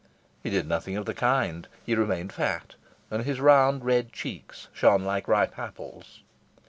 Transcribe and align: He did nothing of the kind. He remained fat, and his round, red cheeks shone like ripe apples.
He 0.41 0.49
did 0.49 0.67
nothing 0.67 0.97
of 0.97 1.05
the 1.05 1.13
kind. 1.13 1.67
He 1.85 1.93
remained 1.93 2.33
fat, 2.33 2.73
and 3.11 3.23
his 3.23 3.39
round, 3.39 3.85
red 3.85 4.11
cheeks 4.11 4.67
shone 4.73 5.03
like 5.03 5.27
ripe 5.27 5.59
apples. 5.59 6.23